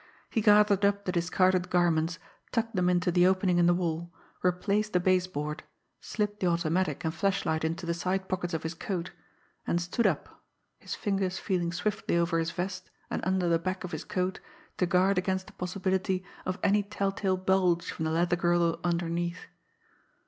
He 0.31 0.41
gathered 0.41 0.83
up 0.83 1.05
the 1.05 1.11
discarded 1.11 1.69
garments, 1.69 2.17
tucked 2.51 2.75
them 2.75 2.89
into 2.89 3.11
the 3.11 3.27
opening 3.27 3.59
in 3.59 3.67
the 3.67 3.73
wall, 3.75 4.11
replaced 4.41 4.93
the 4.93 4.99
baseboard, 4.99 5.61
slipped 5.99 6.39
the 6.39 6.47
automatic 6.47 7.03
and 7.05 7.13
flashlight 7.13 7.63
into 7.63 7.85
the 7.85 7.93
side 7.93 8.27
pockets 8.27 8.55
of 8.55 8.63
his 8.63 8.73
coat 8.73 9.11
and 9.67 9.79
stood 9.79 10.07
up, 10.07 10.41
his 10.79 10.95
fingers 10.95 11.37
feeling 11.37 11.71
swiftly 11.71 12.17
over 12.17 12.39
his 12.39 12.49
vest 12.49 12.89
and 13.11 13.23
under 13.23 13.47
the 13.47 13.59
back 13.59 13.83
of 13.83 13.91
his 13.91 14.03
coat 14.03 14.39
to 14.77 14.87
guard 14.87 15.19
against 15.19 15.45
the 15.45 15.53
possibility 15.53 16.25
of 16.47 16.57
any 16.63 16.81
tell 16.81 17.11
tale 17.11 17.37
bulge 17.37 17.91
from 17.91 18.03
the 18.05 18.09
leather 18.11 18.35
girdle 18.35 18.79
underneath. 18.83 19.41